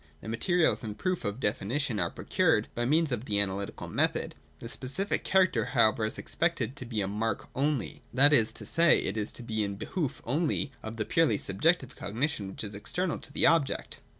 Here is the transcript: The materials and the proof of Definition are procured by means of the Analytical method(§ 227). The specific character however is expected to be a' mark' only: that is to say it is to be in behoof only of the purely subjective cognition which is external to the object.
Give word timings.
The 0.21 0.27
materials 0.29 0.83
and 0.83 0.95
the 0.95 0.97
proof 0.97 1.23
of 1.23 1.39
Definition 1.39 1.99
are 1.99 2.09
procured 2.09 2.69
by 2.73 2.85
means 2.85 3.11
of 3.11 3.25
the 3.25 3.39
Analytical 3.39 3.87
method(§ 3.87 4.29
227). 4.59 4.59
The 4.59 4.67
specific 4.69 5.23
character 5.23 5.65
however 5.65 6.05
is 6.05 6.17
expected 6.17 6.75
to 6.75 6.85
be 6.87 7.01
a' 7.01 7.07
mark' 7.21 7.49
only: 7.55 8.01
that 8.11 8.33
is 8.33 8.51
to 8.53 8.65
say 8.65 8.97
it 8.97 9.15
is 9.15 9.31
to 9.33 9.43
be 9.43 9.63
in 9.63 9.75
behoof 9.75 10.19
only 10.25 10.71
of 10.81 10.97
the 10.97 11.05
purely 11.05 11.37
subjective 11.37 11.95
cognition 11.95 12.47
which 12.49 12.63
is 12.63 12.73
external 12.73 13.19
to 13.19 13.31
the 13.31 13.45
object. 13.45 13.99